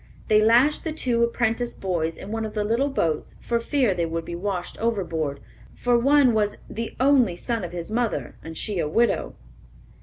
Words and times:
They 0.29 0.41
lashed 0.41 0.83
the 0.83 0.91
two 0.93 1.21
apprentice 1.23 1.75
boys 1.75 2.17
in 2.17 2.31
one 2.31 2.43
of 2.43 2.55
the 2.55 2.63
little 2.63 2.89
boats, 2.89 3.35
for 3.39 3.59
fear 3.59 3.93
they 3.93 4.07
would 4.07 4.25
be 4.25 4.33
washed 4.33 4.75
overboard, 4.79 5.39
for 5.75 5.95
one 5.95 6.33
was 6.33 6.57
the 6.67 6.95
"only 6.99 7.35
son 7.35 7.63
of 7.63 7.71
his 7.71 7.91
mother, 7.91 8.33
and 8.41 8.57
she 8.57 8.79
a 8.79 8.87
widow." 8.87 9.35